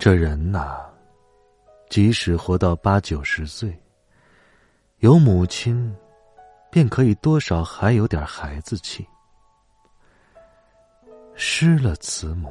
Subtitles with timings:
[0.00, 0.80] 这人呐，
[1.90, 3.78] 即使活到八九十岁，
[5.00, 5.94] 有母亲，
[6.70, 9.06] 便可以多少还有点孩子气。
[11.34, 12.48] 失了慈母，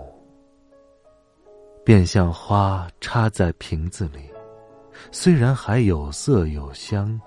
[1.84, 4.30] 便像花插在瓶子里，
[5.12, 7.20] 虽然还有色有香，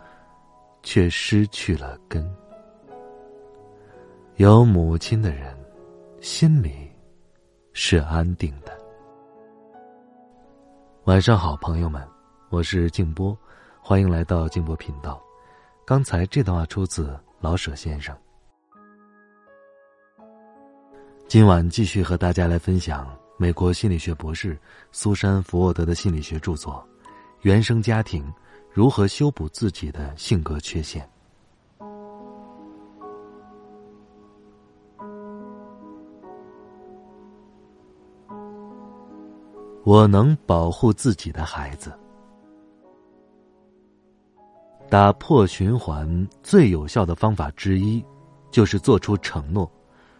[0.84, 2.24] 却失去了根。
[4.36, 5.52] 有母亲的人，
[6.20, 6.88] 心里
[7.72, 8.80] 是安定的。
[11.06, 12.00] 晚上好，朋友们，
[12.48, 13.36] 我是静波，
[13.80, 15.20] 欢迎来到静波频道。
[15.84, 18.16] 刚才这段话出自老舍先生。
[21.26, 24.56] 今晚继续和大家来分享美国心理学博士
[24.92, 26.74] 苏珊·福沃德的心理学著作
[27.40, 28.32] 《原生家庭
[28.70, 31.04] 如何修补自己的性格缺陷》。
[39.84, 41.92] 我能保护自己的孩子。
[44.88, 48.04] 打破循环最有效的方法之一，
[48.50, 49.70] 就是做出承诺。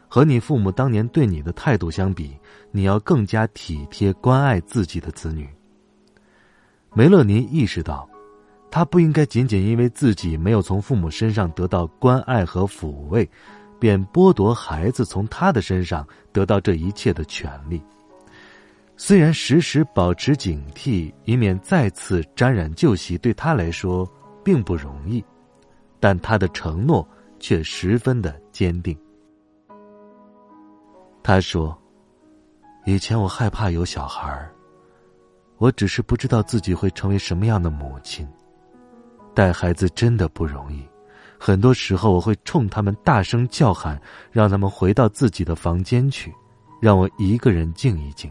[0.09, 2.37] 和你父母当年对你的态度相比，
[2.71, 5.49] 你要更加体贴关爱自己的子女。
[6.93, 8.07] 梅勒尼意识到，
[8.71, 13.27] 他不应该仅仅因为自己没有从父母身上得到关爱和抚慰，
[13.79, 17.81] 便剥夺孩子从他的身上得到这一切的权利。
[19.05, 24.09] 虽然时时保持警惕，以免再次沾染旧习，对他来说
[24.45, 25.25] 并不容易，
[25.99, 27.07] 但他的承诺
[27.41, 28.97] 却十分的坚定。
[31.21, 31.77] 他说
[32.87, 34.55] ：“以前我害怕有小孩儿，
[35.59, 38.25] 我只是不知道自己会成为什么样的母亲。
[39.35, 40.81] 带孩子真的不容易，
[41.41, 46.33] 很多时候我会冲他们大声叫喊，让他们回到自己的房间去，
[46.81, 48.31] 让我一个人静一静。”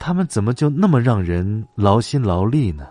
[0.00, 2.88] 他们怎么就那么让人劳心劳力呢？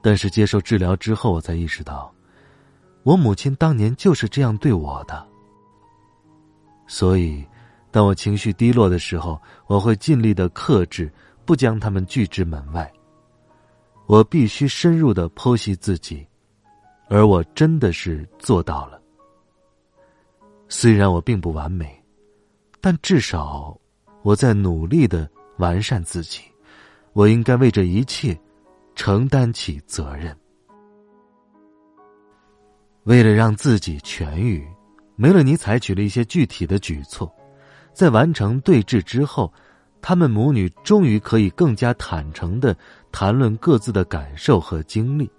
[0.00, 2.10] 但是接受治疗之后，我才意识到，
[3.02, 5.24] 我母亲当年就是这样对我的。
[6.86, 7.44] 所以，
[7.90, 11.12] 当我情绪低落的时候，我会尽力的克制，
[11.44, 12.90] 不将他们拒之门外。
[14.06, 16.26] 我必须深入的剖析自己，
[17.08, 18.98] 而我真的是做到了。
[20.68, 22.02] 虽然我并不完美，
[22.80, 23.78] 但至少。
[24.26, 26.40] 我在努力的完善自己，
[27.12, 28.36] 我应该为这一切
[28.96, 30.36] 承担起责任。
[33.04, 34.66] 为了让自己痊愈，
[35.14, 37.32] 梅勒尼采取了一些具体的举措。
[37.92, 39.52] 在完成对峙之后，
[40.02, 42.76] 他们母女终于可以更加坦诚的
[43.12, 45.30] 谈论各自的感受和经历。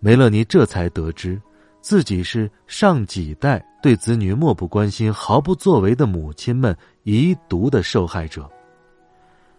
[0.00, 1.40] 梅勒尼这才得知。
[1.80, 8.48] 自己是上几代对子女漠不关心、毫不作为的母亲们遗毒的受害者。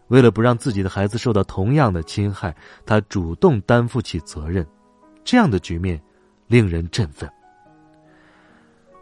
[0.09, 2.55] 为了不让自己的孩子受到同样的侵害，
[2.85, 4.65] 他主动担负起责任。
[5.23, 6.01] 这样的局面
[6.47, 7.29] 令人振奋。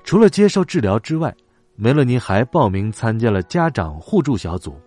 [0.03, 1.35] 除了接受治疗之外，
[1.75, 4.79] 梅勒尼还报名参加了家长互助小组。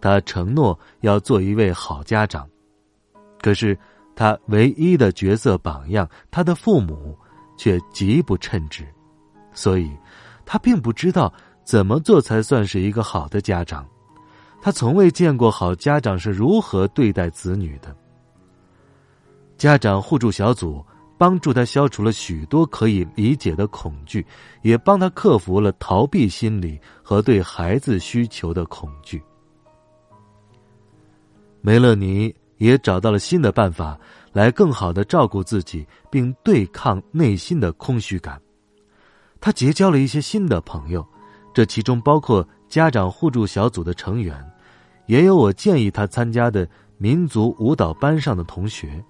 [0.00, 2.48] 他承诺要做一位好家长。
[3.40, 3.78] 可是，
[4.16, 7.16] 他唯一的角色榜样——他的父母。
[7.58, 8.86] 却极不称职，
[9.52, 9.94] 所以，
[10.46, 11.30] 他并不知道
[11.64, 13.86] 怎么做才算是一个好的家长。
[14.62, 17.94] 他从未见过好家长是如何对待子女的。
[19.56, 20.84] 家长互助小组
[21.18, 24.24] 帮助他消除了许多可以理解的恐惧，
[24.62, 29.20] 也帮他克服了逃避心理和对孩子需求的恐惧。
[31.60, 33.98] 梅勒尼也找到了新的办法。
[34.30, 38.40] 来更好的照顾自己，并对抗内心的空虚感。
[39.40, 41.04] 他结交了一些新的朋友，
[41.52, 44.38] 这其中包括家长互助小组的成员，
[45.06, 46.68] 也有我建议他参加的
[46.98, 49.02] 民族舞蹈班上的同学。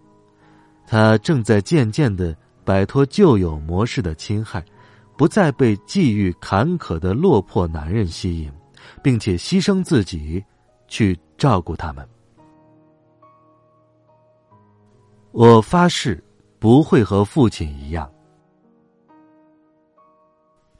[0.86, 2.34] 他正在渐渐的
[2.64, 4.64] 摆脱旧有模式的侵害，
[5.16, 8.50] 不再被际遇坎坷的落魄男人吸引，
[9.02, 10.42] 并且牺牲自己
[10.86, 12.08] 去照顾他们。
[15.32, 16.22] 我发誓，
[16.58, 18.10] 不会和父亲一样。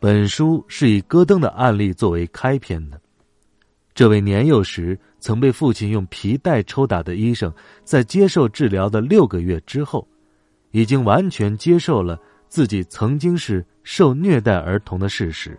[0.00, 3.00] 本书是以戈登的案例作为开篇的。
[3.95, 7.53] 这位年幼时曾被父亲用皮带抽打的医生，
[7.85, 10.06] 在接受治疗的六个月之后，
[10.71, 12.19] 已经完全接受了
[12.49, 15.59] 自己曾经是受虐待儿童的事实。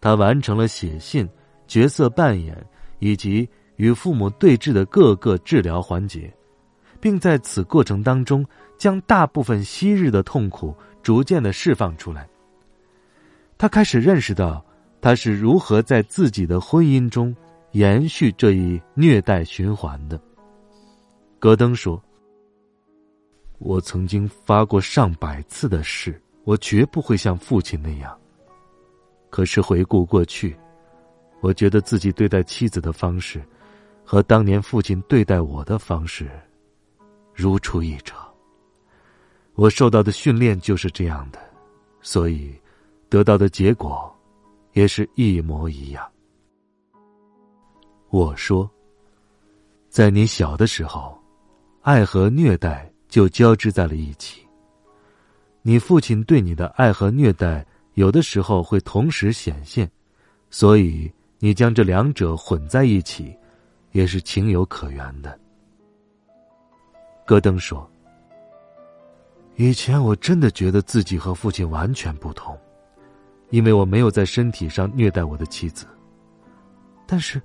[0.00, 1.26] 他完成了写信、
[1.66, 2.54] 角色扮演
[2.98, 6.30] 以及与父母对峙的各个治疗环节，
[7.04, 8.42] 并在此过程当中
[8.78, 12.26] 将大部分昔日的痛苦逐渐的释放出来。
[13.58, 14.64] 他开始认识到。
[15.04, 17.36] 他是如何在自己的婚姻中
[17.72, 20.18] 延续这一虐待循环的？
[21.38, 22.02] 戈登说
[23.60, 28.18] ：“我曾经发过上百次的誓，我绝不会像父亲那样。
[29.28, 30.56] 可是回顾过去，
[31.42, 33.44] 我觉得自己对待妻子的方式，
[34.06, 36.30] 和当年父亲对待我的方式
[37.34, 38.14] 如出一辙。
[39.54, 41.38] 我受到的训练就是这样的，
[42.00, 42.54] 所以
[43.08, 44.10] 得到的结果。”
[44.74, 46.04] 也是一模一样。
[48.10, 48.68] 我说，
[49.88, 51.16] 在你小的时候，
[51.82, 54.44] 爱和虐待就交织在了一起。
[55.62, 59.88] 你父亲对你的爱和虐待，有的时候会同时显现，
[60.50, 61.08] 所以
[61.38, 63.32] 你将这两者混在一起，
[63.92, 65.38] 也是情有可原的。
[67.24, 67.88] 戈登说
[69.56, 72.58] ：“以前我真的觉得自己和父亲完全不同。”
[73.50, 75.86] 因为我没有在身体上虐待我的妻子，
[77.06, 77.40] 但是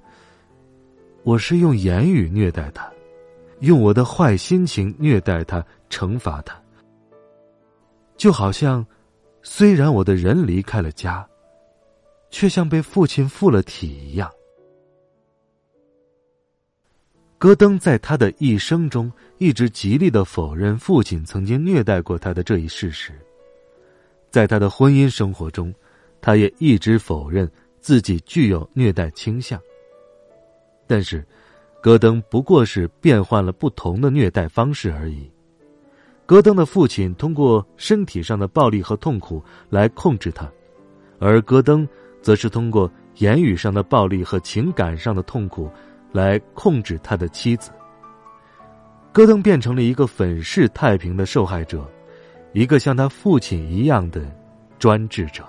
[1.23, 2.89] 我是用言语虐待他，
[3.59, 6.59] 用我的坏心情虐待他，惩罚他。
[8.17, 8.83] 就好像，
[9.43, 11.27] 虽然我的人离开了家，
[12.31, 14.31] 却像被父亲附了体一样。
[17.39, 23.13] 戈登在他的一生中一直极力的否认父亲曾经虐待过他的这一事实，
[24.29, 25.73] 在他的婚姻生活中。
[26.21, 27.49] 他也一直否认
[27.79, 29.57] 自己具有虐待倾向。
[30.85, 31.25] 但是，
[31.81, 35.31] 戈登不过是变换了不同的虐待方式而已。
[36.25, 40.51] 戈登的父亲通过身体上的暴力和痛苦来控制他，
[41.19, 41.87] 而戈登
[42.21, 45.71] 则是通过言语上的暴力和情感上的痛苦
[46.11, 47.71] 来控制他的妻子。
[49.11, 51.89] 戈登变成了一个粉饰太平的受害者，
[52.53, 54.21] 一个像他父亲一样的
[54.77, 55.43] 专制者。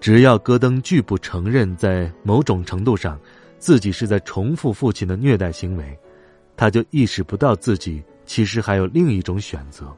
[0.00, 3.18] 只要戈登拒不承认，在某种程度上，
[3.58, 5.96] 自己是在重复父亲的虐待行为，
[6.56, 9.96] 他就意识不到自己其实还有另一种选择。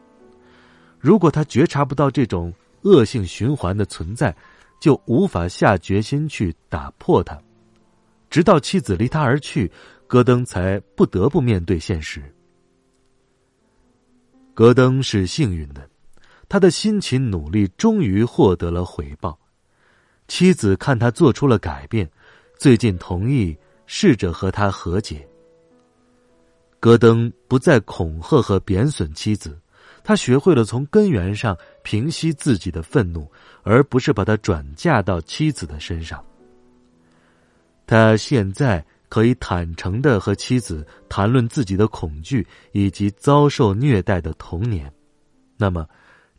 [1.01, 4.35] 如果他觉察不到这种恶性循环的存在，
[4.79, 7.39] 就无法下决心去打破它。
[8.31, 9.71] 直到妻子离他而去，
[10.07, 12.23] 戈登才不得不面对现实。
[14.55, 15.89] 戈登是幸运的，
[16.49, 19.39] 他的辛勤努力终于获得了回报。
[20.29, 22.09] 妻子看他做出了改变，
[22.57, 23.57] 最近同意
[23.87, 25.29] 试着和他和解。
[26.81, 29.59] 戈登不再恐吓和贬损妻子，
[30.03, 33.31] 他学会了从根源上平息自己的愤怒，
[33.63, 36.25] 而不是把它转嫁到妻子的身上。
[37.87, 44.93] 他现在可以坦诚的和妻子谈论自己的恐惧以及遭受虐待的童年，
[45.57, 45.87] 那么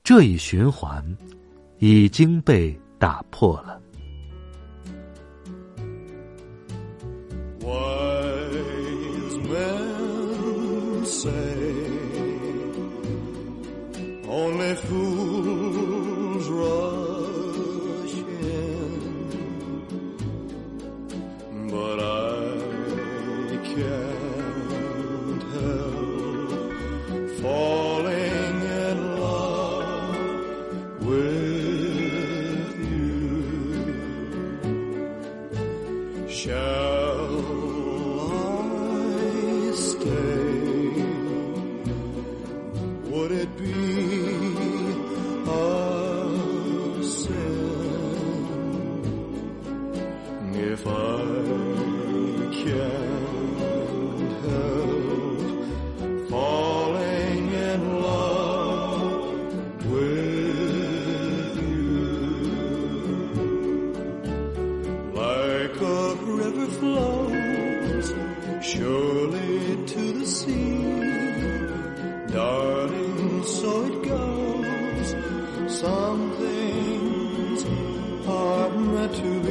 [0.03, 1.03] 这一循环
[1.79, 2.79] 已经被。
[2.97, 3.81] 打破了。
[36.45, 36.84] show.
[75.81, 77.65] Some things
[78.25, 79.44] are meant to